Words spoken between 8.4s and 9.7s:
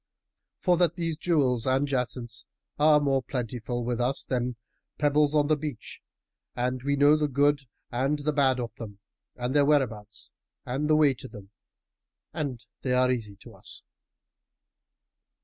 of them and their